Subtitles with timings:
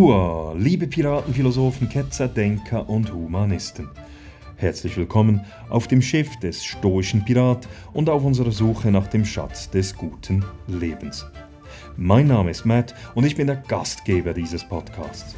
[0.00, 3.90] Hua, liebe Piraten, Philosophen, Ketzer, Denker und Humanisten.
[4.56, 9.68] Herzlich willkommen auf dem Schiff des stoischen Pirat und auf unserer Suche nach dem Schatz
[9.68, 11.26] des guten Lebens.
[11.98, 15.36] Mein Name ist Matt und ich bin der Gastgeber dieses Podcasts.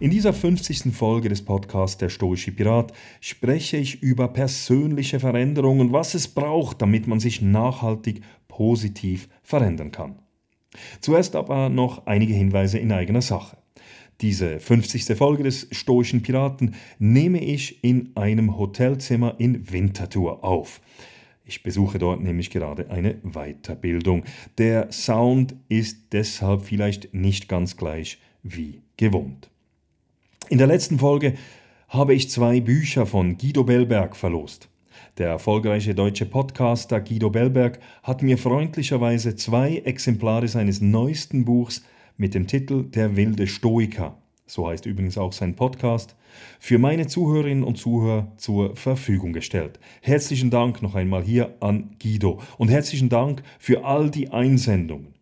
[0.00, 0.92] In dieser 50.
[0.92, 6.82] Folge des Podcasts Der Stoische Pirat spreche ich über persönliche Veränderungen und was es braucht,
[6.82, 10.18] damit man sich nachhaltig positiv verändern kann.
[11.00, 13.58] Zuerst aber noch einige Hinweise in eigener Sache.
[14.20, 15.16] Diese 50.
[15.16, 20.80] Folge des Stoischen Piraten nehme ich in einem Hotelzimmer in Winterthur auf.
[21.44, 24.24] Ich besuche dort nämlich gerade eine Weiterbildung.
[24.58, 29.48] Der Sound ist deshalb vielleicht nicht ganz gleich wie gewohnt.
[30.48, 31.34] In der letzten Folge
[31.88, 34.68] habe ich zwei Bücher von Guido Bellberg verlost.
[35.18, 41.82] Der erfolgreiche deutsche Podcaster Guido Bellberg hat mir freundlicherweise zwei Exemplare seines neuesten Buchs
[42.16, 46.16] mit dem Titel Der wilde Stoiker, so heißt übrigens auch sein Podcast,
[46.58, 49.78] für meine Zuhörerinnen und Zuhörer zur Verfügung gestellt.
[50.02, 55.14] Herzlichen Dank noch einmal hier an Guido und herzlichen Dank für all die Einsendungen.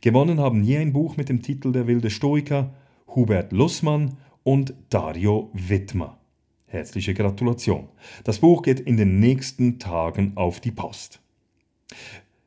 [0.00, 2.74] Gewonnen haben je ein Buch mit dem Titel Der wilde Stoiker,
[3.14, 6.18] Hubert Lussmann und Dario Wittmer.
[6.66, 7.88] Herzliche Gratulation.
[8.24, 11.20] Das Buch geht in den nächsten Tagen auf die Post.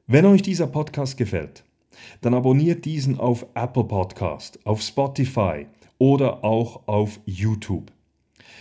[0.07, 1.63] Wenn euch dieser Podcast gefällt,
[2.21, 5.67] dann abonniert diesen auf Apple Podcast, auf Spotify
[5.97, 7.91] oder auch auf YouTube.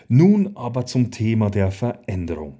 [0.09, 2.59] nun aber zum Thema der Veränderung.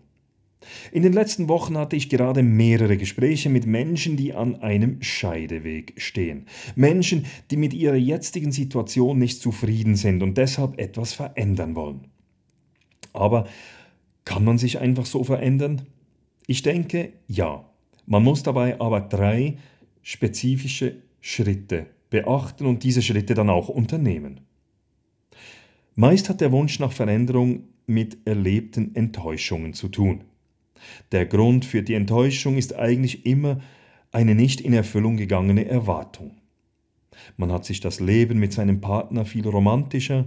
[0.93, 5.95] In den letzten Wochen hatte ich gerade mehrere Gespräche mit Menschen, die an einem Scheideweg
[5.97, 6.47] stehen.
[6.77, 12.09] Menschen, die mit ihrer jetzigen Situation nicht zufrieden sind und deshalb etwas verändern wollen.
[13.13, 13.47] Aber
[14.25, 15.83] kann man sich einfach so verändern?
[16.47, 17.65] Ich denke, ja.
[18.07, 19.57] Man muss dabei aber drei
[20.03, 24.41] spezifische Schritte beachten und diese Schritte dann auch unternehmen.
[25.95, 30.25] Meist hat der Wunsch nach Veränderung mit erlebten Enttäuschungen zu tun.
[31.13, 33.61] Der Grund für die Enttäuschung ist eigentlich immer
[34.13, 36.37] eine nicht in Erfüllung gegangene Erwartung.
[37.37, 40.27] Man hat sich das Leben mit seinem Partner viel romantischer,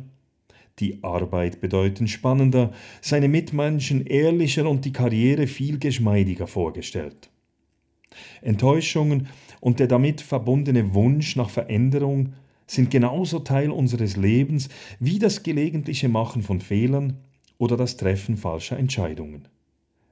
[0.79, 7.29] die Arbeit bedeutend spannender, seine Mitmenschen ehrlicher und die Karriere viel geschmeidiger vorgestellt.
[8.41, 9.27] Enttäuschungen
[9.59, 12.33] und der damit verbundene Wunsch nach Veränderung
[12.67, 14.69] sind genauso Teil unseres Lebens
[14.99, 17.17] wie das gelegentliche Machen von Fehlern
[17.57, 19.47] oder das Treffen falscher Entscheidungen.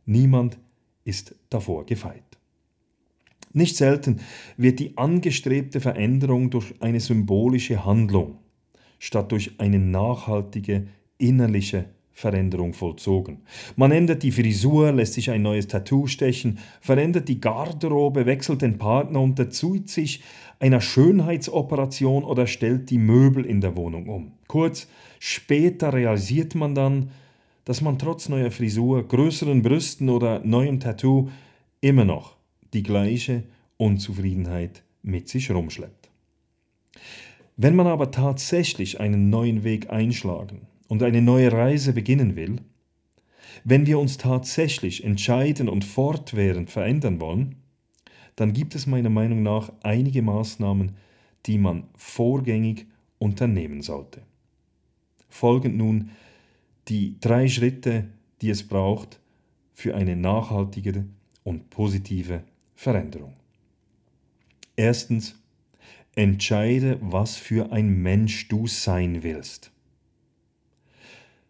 [0.06, 0.58] Niemand
[1.04, 2.24] ist davor gefeit.
[3.54, 4.20] Nicht selten
[4.58, 8.40] wird die angestrebte Veränderung durch eine symbolische Handlung
[9.00, 13.42] statt durch eine nachhaltige innerliche Veränderung vollzogen.
[13.76, 18.78] Man ändert die Frisur, lässt sich ein neues Tattoo stechen, verändert die Garderobe, wechselt den
[18.78, 20.24] Partner, unterzieht sich
[20.60, 24.32] einer Schönheitsoperation oder stellt die Möbel in der Wohnung um.
[24.48, 24.88] Kurz,
[25.20, 27.12] später realisiert man dann,
[27.66, 31.30] dass man trotz neuer Frisur, größeren Brüsten oder neuem Tattoo
[31.82, 32.38] immer noch
[32.74, 33.44] die gleiche
[33.78, 36.10] Unzufriedenheit mit sich rumschleppt.
[37.58, 42.58] Wenn man aber tatsächlich einen neuen Weg einschlagen und eine neue Reise beginnen will,
[43.64, 47.56] wenn wir uns tatsächlich entscheiden und fortwährend verändern wollen,
[48.36, 50.92] dann gibt es meiner Meinung nach einige Maßnahmen,
[51.46, 52.86] die man vorgängig
[53.18, 54.22] unternehmen sollte.
[55.30, 56.12] Folgend nun
[56.88, 58.10] die drei Schritte,
[58.42, 59.20] die es braucht
[59.74, 61.06] für eine nachhaltige
[61.44, 62.44] und positive
[62.76, 63.34] Veränderung.
[64.76, 65.36] Erstens,
[66.16, 69.72] entscheide, was für ein Mensch du sein willst.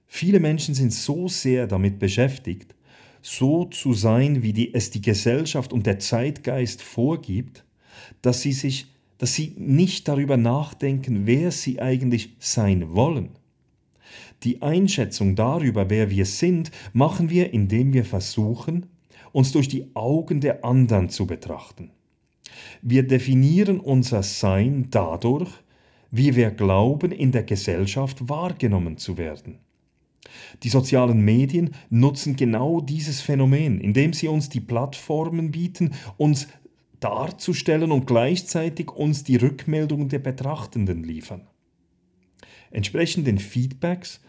[0.08, 2.74] Viele Menschen sind so sehr damit beschäftigt,
[3.22, 7.66] so zu sein, wie die, es die Gesellschaft und der Zeitgeist vorgibt,
[8.22, 13.30] dass sie sich, dass sie nicht darüber nachdenken, wer sie eigentlich sein wollen.
[14.44, 18.88] Die Einschätzung darüber, wer wir sind, machen wir, indem wir versuchen,
[19.32, 21.92] uns durch die Augen der anderen zu betrachten.
[22.82, 25.50] Wir definieren unser Sein dadurch,
[26.12, 29.60] wie wir glauben, in der Gesellschaft wahrgenommen zu werden.
[30.64, 36.48] Die sozialen Medien nutzen genau dieses Phänomen, indem sie uns die Plattformen bieten, uns
[37.00, 41.48] darzustellen und gleichzeitig uns die Rückmeldungen der Betrachtenden liefern.
[42.76, 44.20] Entsprechend den Feedbacks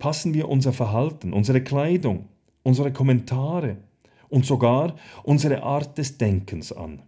[0.00, 2.26] passen wir unser Verhalten, unsere Kleidung,
[2.64, 3.76] unsere Kommentare
[4.28, 7.02] und sogar unsere Art des Denkens an.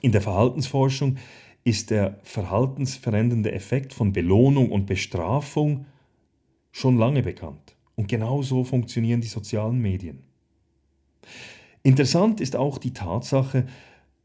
[0.00, 1.16] In der Verhaltensforschung
[1.64, 5.86] ist der verhaltensverändernde Effekt von Belohnung und Bestrafung
[6.70, 7.74] schon lange bekannt.
[7.96, 10.22] Und genau so funktionieren die sozialen Medien.
[11.82, 13.66] Interessant ist auch die Tatsache,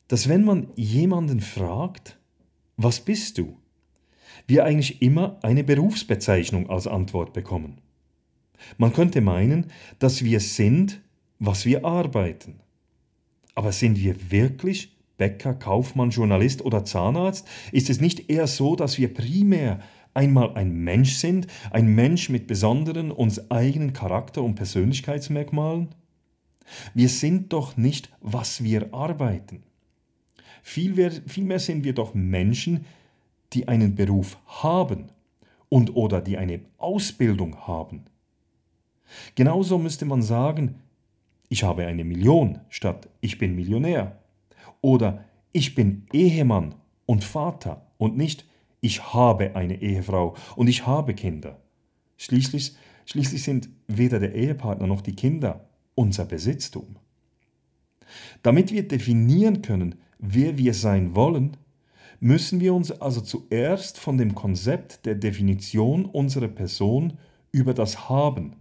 [0.08, 2.20] dass wenn man jemanden fragt,
[2.76, 3.58] was bist du,
[4.46, 7.80] wir eigentlich immer eine Berufsbezeichnung als Antwort bekommen.
[8.78, 9.68] Man könnte meinen,
[10.00, 11.02] dass wir sind,
[11.40, 12.60] was wir arbeiten.
[13.56, 17.48] Aber sind wir wirklich Bäcker, Kaufmann, Journalist oder Zahnarzt?
[17.72, 19.80] Ist es nicht eher so, dass wir primär
[20.14, 25.90] einmal ein Mensch sind, ein Mensch mit besonderen, uns eigenen Charakter- und Persönlichkeitsmerkmalen?
[26.94, 29.64] Wir sind doch nicht, was wir arbeiten.
[30.62, 32.86] Vielmehr, sind wir doch Menschen,
[33.54, 35.12] die einen Beruf haben
[35.70, 38.06] und oder die eine Ausbildung haben.
[39.36, 40.76] Genauso müsste man sagen,
[41.50, 44.20] ich habe eine Million statt ich bin Millionär.
[44.82, 48.46] Oder ich bin Ehemann und Vater und nicht
[48.80, 51.60] ich habe eine Ehefrau und ich habe Kinder.
[52.18, 56.98] Schließlich, schließlich sind weder der Ehepartner noch die Kinder unser Besitztum.
[58.44, 61.58] Damit wir definieren können, wer wir sein wollen,
[62.20, 67.18] müssen wir uns also zuerst von dem Konzept der Definition unserer Person
[67.52, 68.56] über das Haben,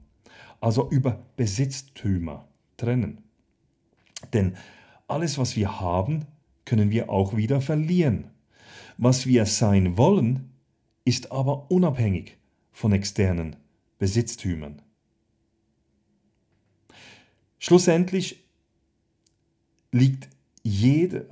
[0.60, 3.22] also über Besitztümer, trennen.
[4.32, 4.56] Denn
[5.08, 6.26] alles, was wir haben,
[6.64, 8.30] können wir auch wieder verlieren.
[8.98, 10.50] Was wir sein wollen,
[11.04, 12.38] ist aber unabhängig
[12.72, 13.56] von externen
[13.98, 14.82] Besitztümern.
[17.58, 18.44] Schlussendlich
[19.92, 20.28] liegt
[20.62, 21.28] jede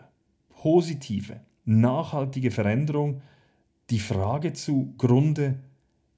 [0.48, 3.22] positive, nachhaltige Veränderung
[3.90, 5.58] die Frage zugrunde,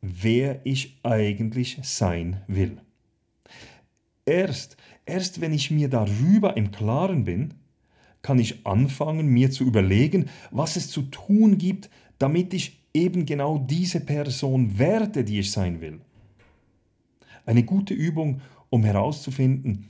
[0.00, 2.78] wer ich eigentlich sein will.
[4.25, 7.54] Erst, erst wenn ich mir darüber im Klaren bin,
[8.22, 13.58] kann ich anfangen, mir zu überlegen, was es zu tun gibt, damit ich eben genau
[13.58, 16.00] diese Person werde, die ich sein will.
[17.44, 18.40] Eine gute Übung,
[18.70, 19.87] um herauszufinden,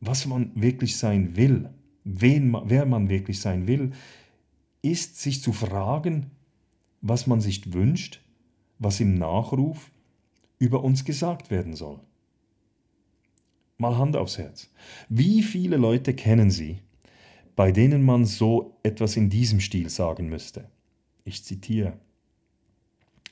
[0.00, 1.70] was man wirklich sein will,
[2.04, 3.92] wen, wer man wirklich sein will,
[4.82, 6.30] ist sich zu fragen,
[7.00, 8.20] was man sich wünscht,
[8.78, 9.90] was im Nachruf
[10.58, 12.00] über uns gesagt werden soll.
[13.78, 14.70] Mal Hand aufs Herz.
[15.08, 16.80] Wie viele Leute kennen Sie,
[17.56, 20.68] bei denen man so etwas in diesem Stil sagen müsste.
[21.24, 21.94] Ich zitiere.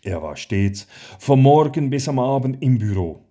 [0.03, 0.87] Er war stets
[1.19, 3.25] vom Morgen bis am Abend im Büro.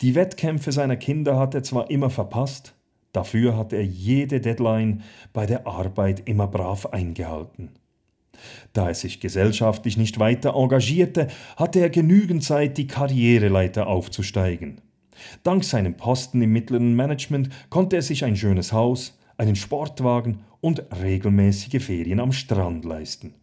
[0.00, 2.74] Die Wettkämpfe seiner Kinder hat er zwar immer verpasst,
[3.12, 5.02] dafür hat er jede Deadline
[5.32, 7.70] bei der Arbeit immer brav eingehalten.
[8.72, 14.80] Da er sich gesellschaftlich nicht weiter engagierte, hatte er genügend Zeit, die Karriereleiter aufzusteigen.
[15.42, 20.84] Dank seinem Posten im mittleren Management konnte er sich ein schönes Haus, einen Sportwagen und
[21.02, 23.34] regelmäßige Ferien am Strand leisten.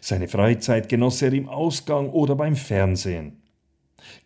[0.00, 3.42] Seine Freizeit genoss er im Ausgang oder beim Fernsehen.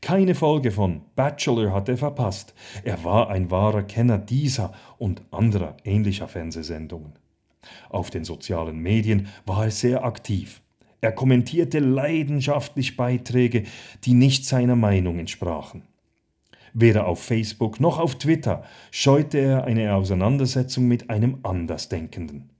[0.00, 2.54] Keine Folge von Bachelor hat er verpasst.
[2.84, 7.12] Er war ein wahrer Kenner dieser und anderer ähnlicher Fernsehsendungen.
[7.88, 10.62] Auf den sozialen Medien war er sehr aktiv.
[11.00, 13.64] Er kommentierte leidenschaftlich Beiträge,
[14.04, 15.82] die nicht seiner Meinung entsprachen.
[16.74, 22.50] Weder auf Facebook noch auf Twitter scheute er eine Auseinandersetzung mit einem Andersdenkenden.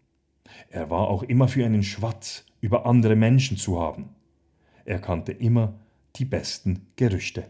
[0.69, 4.11] Er war auch immer für einen Schwatz über andere Menschen zu haben.
[4.85, 5.75] Er kannte immer
[6.17, 7.47] die besten Gerüchte.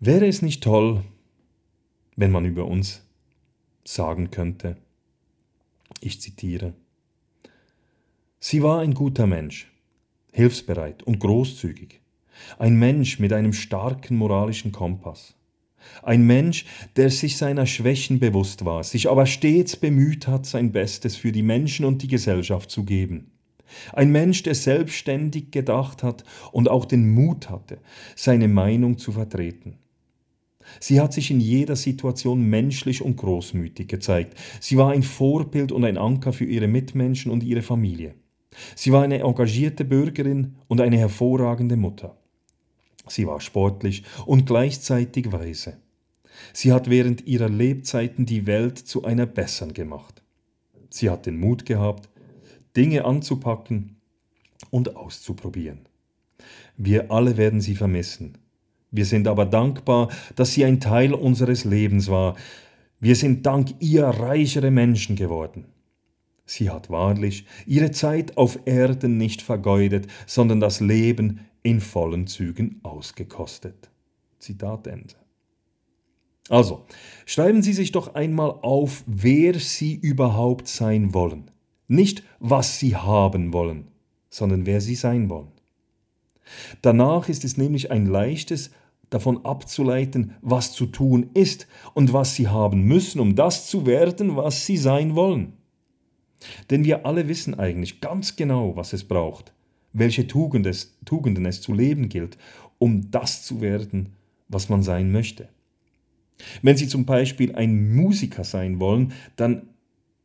[0.00, 1.04] Wäre es nicht toll,
[2.16, 3.02] wenn man über uns
[3.84, 4.76] sagen könnte,
[6.00, 6.74] ich zitiere,
[8.40, 9.70] Sie war ein guter Mensch,
[10.32, 12.00] hilfsbereit und großzügig.
[12.58, 15.36] Ein Mensch mit einem starken moralischen Kompass.
[16.02, 21.14] Ein Mensch, der sich seiner Schwächen bewusst war, sich aber stets bemüht hat, sein Bestes
[21.14, 23.30] für die Menschen und die Gesellschaft zu geben.
[23.92, 27.78] Ein Mensch, der selbstständig gedacht hat und auch den Mut hatte,
[28.16, 29.78] seine Meinung zu vertreten.
[30.80, 34.38] Sie hat sich in jeder Situation menschlich und großmütig gezeigt.
[34.60, 38.14] Sie war ein Vorbild und ein Anker für ihre Mitmenschen und ihre Familie.
[38.76, 42.16] Sie war eine engagierte Bürgerin und eine hervorragende Mutter.
[43.08, 45.78] Sie war sportlich und gleichzeitig weise.
[46.52, 50.22] Sie hat während ihrer Lebzeiten die Welt zu einer besseren gemacht.
[50.90, 52.08] Sie hat den Mut gehabt,
[52.76, 53.96] Dinge anzupacken
[54.70, 55.80] und auszuprobieren.
[56.76, 58.38] Wir alle werden sie vermissen.
[58.90, 62.36] Wir sind aber dankbar, dass sie ein Teil unseres Lebens war.
[63.00, 65.66] Wir sind dank ihr reichere Menschen geworden.
[66.44, 72.80] Sie hat wahrlich ihre Zeit auf Erden nicht vergeudet, sondern das Leben in vollen Zügen
[72.82, 73.90] ausgekostet.
[74.38, 75.14] Zitat Ende.
[76.48, 76.84] Also,
[77.24, 81.51] schreiben Sie sich doch einmal auf, wer Sie überhaupt sein wollen.
[81.92, 83.88] Nicht, was Sie haben wollen,
[84.30, 85.52] sondern wer Sie sein wollen.
[86.80, 88.70] Danach ist es nämlich ein leichtes,
[89.10, 94.36] davon abzuleiten, was zu tun ist und was Sie haben müssen, um das zu werden,
[94.36, 95.52] was Sie sein wollen.
[96.70, 99.52] Denn wir alle wissen eigentlich ganz genau, was es braucht,
[99.92, 102.38] welche Tugend es, Tugenden es zu leben gilt,
[102.78, 104.14] um das zu werden,
[104.48, 105.50] was man sein möchte.
[106.62, 109.68] Wenn Sie zum Beispiel ein Musiker sein wollen, dann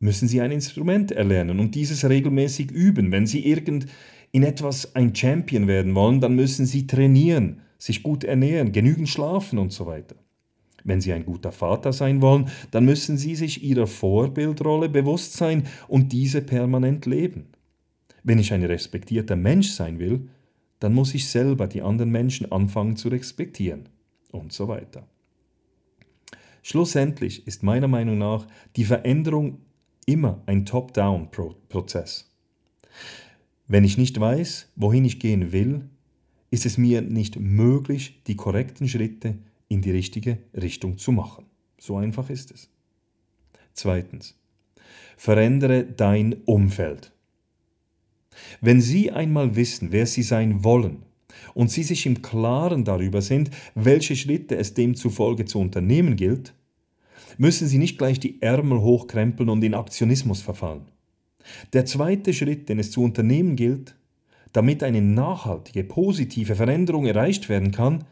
[0.00, 3.10] müssen Sie ein Instrument erlernen und dieses regelmäßig üben.
[3.12, 3.86] Wenn Sie irgend
[4.30, 9.58] in etwas ein Champion werden wollen, dann müssen Sie trainieren, sich gut ernähren, genügend schlafen
[9.58, 10.16] und so weiter.
[10.84, 15.64] Wenn Sie ein guter Vater sein wollen, dann müssen Sie sich Ihrer Vorbildrolle bewusst sein
[15.88, 17.46] und diese permanent leben.
[18.22, 20.28] Wenn ich ein respektierter Mensch sein will,
[20.80, 23.88] dann muss ich selber die anderen Menschen anfangen zu respektieren
[24.30, 25.06] und so weiter.
[26.62, 29.58] Schlussendlich ist meiner Meinung nach die Veränderung
[30.08, 32.30] immer ein Top-Down-Prozess.
[33.66, 35.84] Wenn ich nicht weiß, wohin ich gehen will,
[36.50, 39.36] ist es mir nicht möglich, die korrekten Schritte
[39.68, 41.44] in die richtige Richtung zu machen.
[41.78, 42.70] So einfach ist es.
[43.74, 44.34] Zweitens.
[45.18, 47.12] Verändere dein Umfeld.
[48.62, 51.02] Wenn Sie einmal wissen, wer Sie sein wollen
[51.52, 56.54] und Sie sich im Klaren darüber sind, welche Schritte es demzufolge zu unternehmen gilt,
[57.36, 60.86] müssen Sie nicht gleich die Ärmel hochkrempeln und in Aktionismus verfallen.
[61.72, 63.94] Der zweite Schritt, den es zu unternehmen gilt,
[64.52, 68.04] damit eine nachhaltige, positive Veränderung erreicht werden kann,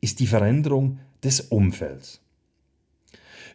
[0.00, 2.22] ist die Veränderung des Umfelds.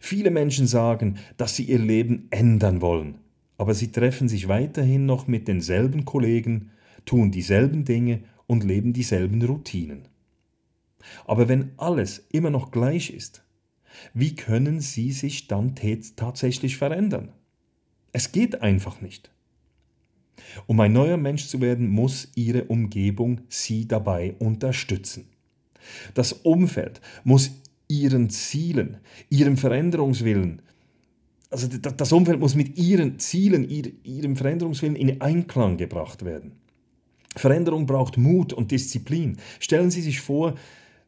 [0.00, 3.16] Viele Menschen sagen, dass sie ihr Leben ändern wollen,
[3.58, 6.70] aber sie treffen sich weiterhin noch mit denselben Kollegen,
[7.04, 10.08] tun dieselben Dinge und leben dieselben Routinen.
[11.24, 13.42] Aber wenn alles immer noch gleich ist,
[14.14, 15.74] wie können sie sich dann
[16.16, 17.32] tatsächlich verändern?
[18.12, 19.30] Es geht einfach nicht.
[20.66, 25.26] Um ein neuer Mensch zu werden, muss ihre Umgebung sie dabei unterstützen.
[26.14, 27.50] Das Umfeld muss
[27.88, 28.98] ihren Zielen,
[29.30, 30.62] ihrem Veränderungswillen,
[31.50, 33.68] also das Umfeld muss mit ihren Zielen,
[34.02, 36.52] ihrem Veränderungswillen in Einklang gebracht werden.
[37.36, 39.36] Veränderung braucht Mut und Disziplin.
[39.60, 40.54] Stellen Sie sich vor,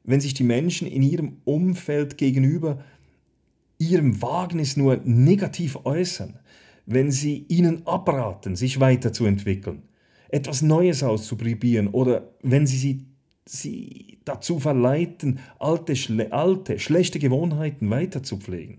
[0.09, 2.83] wenn sich die Menschen in ihrem Umfeld gegenüber
[3.77, 6.39] ihrem Wagnis nur negativ äußern,
[6.87, 9.83] wenn sie ihnen abraten, sich weiterzuentwickeln,
[10.31, 13.07] etwas Neues auszuprobieren oder wenn sie sie,
[13.45, 18.79] sie dazu verleiten, alte, schle alte, schlechte Gewohnheiten weiterzupflegen.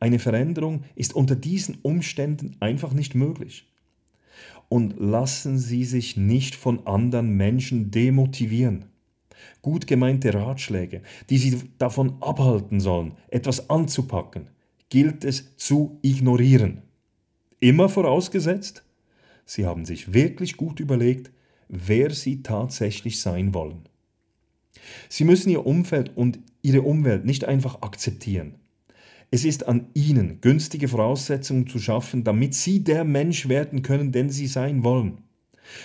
[0.00, 3.70] Eine Veränderung ist unter diesen Umständen einfach nicht möglich.
[4.70, 8.86] Und lassen Sie sich nicht von anderen Menschen demotivieren.
[9.62, 14.48] Gut gemeinte Ratschläge, die Sie davon abhalten sollen, etwas anzupacken,
[14.88, 16.82] gilt es zu ignorieren.
[17.60, 18.84] Immer vorausgesetzt,
[19.46, 21.30] Sie haben sich wirklich gut überlegt,
[21.68, 23.82] wer Sie tatsächlich sein wollen.
[25.08, 28.56] Sie müssen Ihr Umfeld und Ihre Umwelt nicht einfach akzeptieren.
[29.30, 34.28] Es ist an Ihnen, günstige Voraussetzungen zu schaffen, damit Sie der Mensch werden können, den
[34.28, 35.18] Sie sein wollen.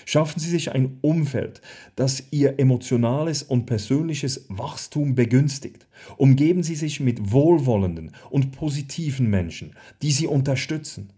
[0.05, 1.61] Schaffen Sie sich ein Umfeld,
[1.95, 5.87] das Ihr emotionales und persönliches Wachstum begünstigt.
[6.17, 11.11] Umgeben Sie sich mit wohlwollenden und positiven Menschen, die Sie unterstützen.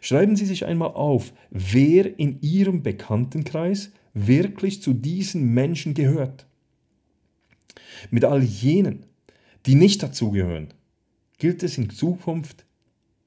[0.00, 6.46] Schreiben Sie sich einmal auf, wer in Ihrem Bekanntenkreis wirklich zu diesen Menschen gehört.
[8.10, 9.06] Mit all jenen,
[9.66, 10.68] die nicht dazugehören,
[11.38, 12.64] gilt es in Zukunft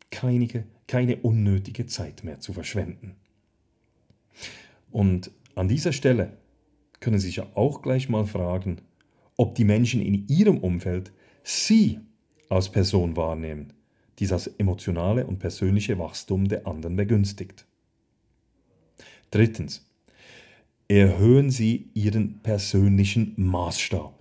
[0.10, 3.16] keine, keine unnötige Zeit mehr zu verschwenden.
[4.92, 6.38] Und an dieser Stelle
[7.00, 8.82] können Sie sich ja auch gleich mal fragen,
[9.38, 11.12] ob die Menschen in Ihrem Umfeld
[11.44, 12.00] Sie
[12.50, 13.74] als Person wahrnehmen
[14.20, 17.66] die das emotionale und persönliche Wachstum der anderen begünstigt.
[19.32, 19.86] Drittens.
[20.88, 24.14] Erhöhen Sie Ihren persönlichen Maßstab.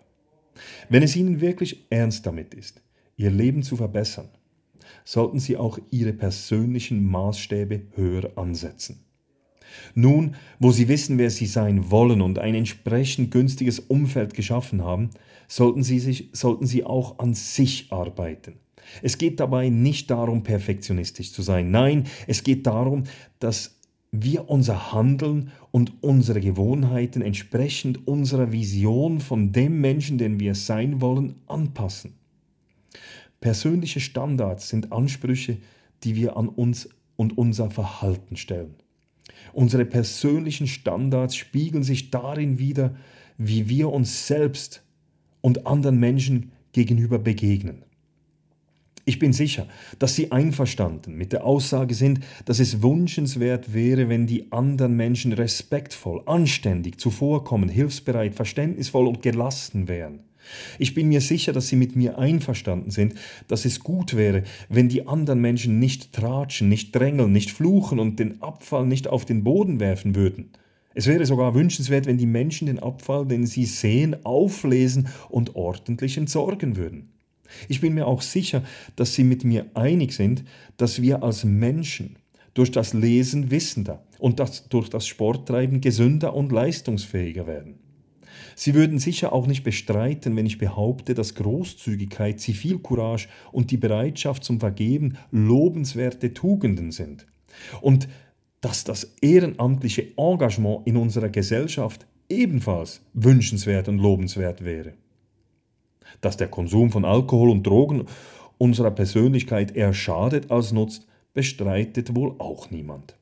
[0.91, 2.83] Wenn es Ihnen wirklich ernst damit ist,
[3.17, 4.29] Ihr Leben zu verbessern,
[5.05, 9.03] sollten Sie auch Ihre persönlichen Maßstäbe höher ansetzen.
[9.95, 15.11] Nun, wo Sie wissen, wer Sie sein wollen und ein entsprechend günstiges Umfeld geschaffen haben,
[15.49, 18.55] sollten Sie, sich, sollten Sie auch an sich arbeiten.
[19.03, 21.71] Es geht dabei nicht darum, perfektionistisch zu sein.
[21.71, 23.05] Nein, es geht darum,
[23.39, 23.79] dass
[24.11, 31.01] wir unser Handeln und unsere Gewohnheiten entsprechend unserer Vision von dem Menschen, den wir sein
[31.01, 32.15] wollen, anpassen.
[33.41, 35.59] Persönliche Standards sind Ansprüche,
[36.05, 38.75] die wir an uns und unser Verhalten stellen.
[39.53, 42.97] Unsere persönlichen Standards spiegeln sich darin wider,
[43.37, 44.83] wie wir uns selbst
[45.41, 47.85] und anderen Menschen gegenüber begegnen.
[49.09, 49.67] Ich bin sicher,
[49.99, 55.33] dass Sie einverstanden mit der Aussage sind, dass es wünschenswert wäre, wenn die anderen Menschen
[55.33, 60.28] respektvoll, anständig, zuvorkommen, hilfsbereit, verständnisvoll und gelassen wären.
[60.79, 63.15] Ich bin mir sicher, dass Sie mit mir einverstanden sind,
[63.49, 68.19] dass es gut wäre, wenn die anderen Menschen nicht tratschen, nicht drängeln, nicht fluchen und
[68.19, 70.51] den Abfall nicht auf den Boden werfen würden.
[70.95, 76.17] Es wäre sogar wünschenswert, wenn die Menschen den Abfall, den sie sehen, auflesen und ordentlich
[76.17, 77.11] entsorgen würden.
[77.69, 78.63] Ich bin mir auch sicher,
[78.97, 80.45] dass Sie mit mir einig sind,
[80.77, 82.17] dass wir als Menschen
[82.55, 87.79] durch das Lesen wissender und das, durch das Sporttreiben gesünder und leistungsfähiger werden.
[88.55, 94.45] Sie würden sicher auch nicht bestreiten, wenn ich behaupte, dass Großzügigkeit, Zivilcourage und die Bereitschaft
[94.45, 97.27] zum Vergeben lobenswerte Tugenden sind.
[97.81, 98.09] Und
[98.61, 104.95] dass das ehrenamtliche Engagement in unserer Gesellschaft ebenfalls wünschenswert und lobenswert wäre
[106.21, 108.07] dass der Konsum von Alkohol und Drogen
[108.59, 113.18] unserer Persönlichkeit eher schadet als nutzt, bestreitet wohl auch niemand.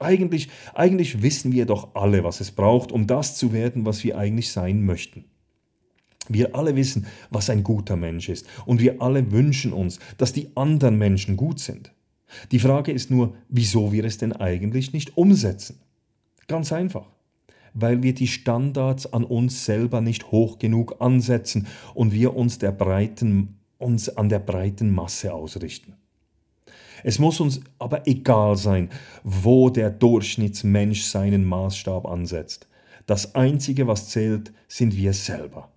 [0.00, 4.18] Eigentlich, eigentlich wissen wir doch alle, was es braucht, um das zu werden, was wir
[4.18, 5.24] eigentlich sein möchten.
[6.28, 10.56] Wir alle wissen, was ein guter Mensch ist, und wir alle wünschen uns, dass die
[10.56, 11.92] anderen Menschen gut sind.
[12.50, 15.80] Die Frage ist nur, wieso wir es denn eigentlich nicht umsetzen?
[16.46, 17.06] Ganz einfach
[17.74, 22.72] weil wir die Standards an uns selber nicht hoch genug ansetzen und wir uns, der
[22.72, 25.94] breiten, uns an der breiten Masse ausrichten.
[27.04, 28.88] Es muss uns aber egal sein,
[29.22, 32.66] wo der Durchschnittsmensch seinen Maßstab ansetzt.
[33.06, 35.70] Das Einzige, was zählt, sind wir selber.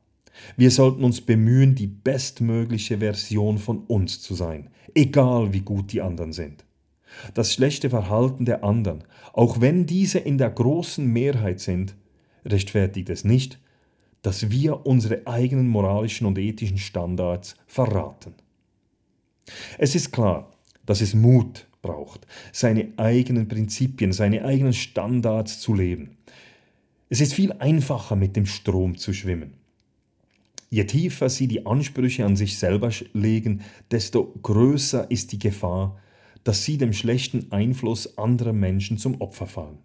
[0.55, 6.01] Wir sollten uns bemühen, die bestmögliche Version von uns zu sein, egal wie gut die
[6.01, 6.63] anderen sind.
[7.33, 11.95] Das schlechte Verhalten der anderen, auch wenn diese in der großen Mehrheit sind,
[12.45, 13.59] rechtfertigt es nicht,
[14.21, 18.33] dass wir unsere eigenen moralischen und ethischen Standards verraten.
[19.77, 20.51] Es ist klar,
[20.87, 26.17] dass es Mut braucht, seine eigenen Prinzipien, seine eigenen Standards zu leben.
[27.09, 29.53] Es ist viel einfacher, mit dem Strom zu schwimmen.
[30.69, 35.97] Je tiefer sie die Ansprüche an sich selber legen, desto größer ist die Gefahr,
[36.43, 39.77] dass sie dem schlechten Einfluss anderer Menschen zum Opfer fallen.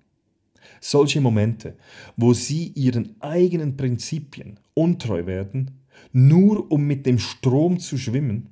[0.81, 1.77] Solche Momente,
[2.17, 8.49] wo sie ihren eigenen Prinzipien untreu werden, nur um mit dem Strom zu schwimmen,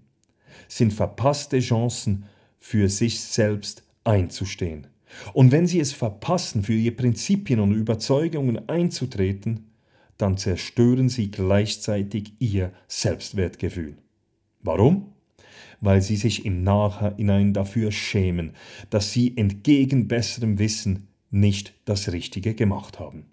[0.68, 2.24] sind verpasste Chancen
[2.60, 4.86] für sich selbst einzustehen.
[5.32, 9.72] Und wenn sie es verpassen, für ihre Prinzipien und Überzeugungen einzutreten,
[10.18, 13.96] dann zerstören sie gleichzeitig ihr Selbstwertgefühl.
[14.62, 15.14] Warum?
[15.80, 18.52] weil sie sich im Nachhinein dafür schämen,
[18.90, 23.26] dass sie entgegen besserem Wissen nicht das Richtige gemacht haben.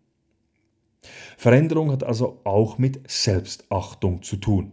[1.37, 4.71] Veränderung hat also auch mit Selbstachtung zu tun.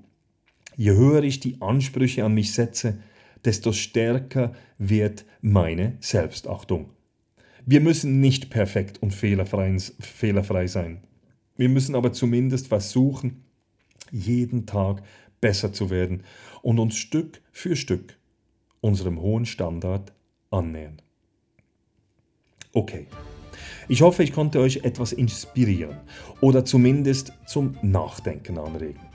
[0.77, 2.99] Je höher ich die Ansprüche an mich setze,
[3.45, 6.91] desto stärker wird meine Selbstachtung.
[7.67, 11.03] Wir müssen nicht perfekt und fehlerfrei, fehlerfrei sein.
[11.57, 13.45] Wir müssen aber zumindest versuchen,
[14.11, 15.03] jeden Tag
[15.41, 16.25] besser zu werden
[16.63, 18.19] und uns Stück für Stück
[18.81, 20.13] unserem hohen Standard
[20.51, 21.01] annähern.
[22.75, 23.07] Okay.
[23.89, 25.97] Ich hoffe, ich konnte euch etwas inspirieren
[26.41, 29.14] oder zumindest zum Nachdenken anregen.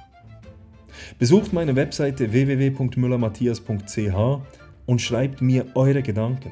[1.17, 4.39] Besucht meine Webseite www.müllermatthias.ch
[4.85, 6.51] und schreibt mir eure Gedanken.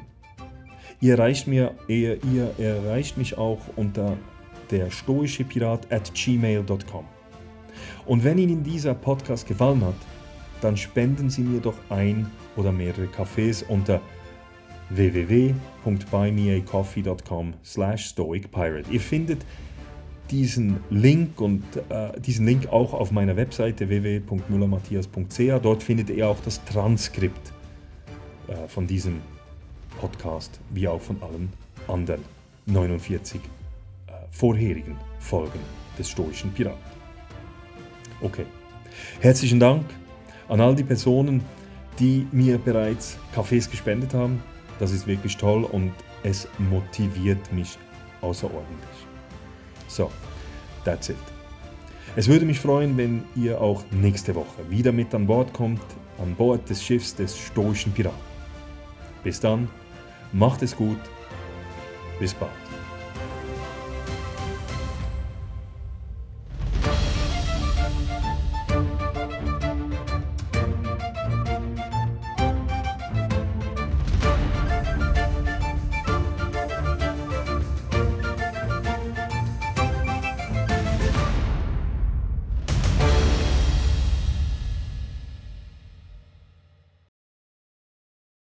[1.00, 4.16] Ihr erreicht, mir, ihr, ihr erreicht mich auch unter
[4.70, 7.04] der stoische Pirat at gmail.com.
[8.06, 9.94] Und wenn Ihnen dieser Podcast gefallen hat,
[10.60, 14.00] dann spenden Sie mir doch ein oder mehrere Kaffees unter
[14.90, 18.90] www.buymeacoffee.com slash stoicpirate.
[18.90, 19.44] Ihr findet
[20.30, 25.62] diesen Link und äh, diesen Link auch auf meiner Webseite www.müllermatthias.ch.
[25.62, 27.52] Dort findet ihr auch das Transkript
[28.48, 29.20] äh, von diesem
[30.00, 31.52] Podcast, wie auch von allen
[31.88, 32.22] anderen
[32.66, 35.60] 49 äh, vorherigen Folgen
[35.98, 36.78] des Stoischen Piraten.
[38.20, 38.46] Okay.
[39.20, 39.84] Herzlichen Dank
[40.48, 41.42] an all die Personen,
[41.98, 44.42] die mir bereits Kaffees gespendet haben.
[44.78, 47.78] Das ist wirklich toll und es motiviert mich
[48.20, 49.07] außerordentlich.
[49.88, 50.10] So,
[50.84, 51.16] that's it.
[52.16, 55.82] Es würde mich freuen, wenn ihr auch nächste Woche wieder mit an Bord kommt,
[56.18, 58.18] an Bord des Schiffs des stoischen Piraten.
[59.22, 59.68] Bis dann,
[60.32, 60.98] macht es gut,
[62.18, 62.67] Bis bald.